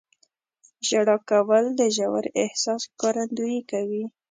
[0.87, 4.03] •ژړا کول د ژور احساس ښکارندویي کوي.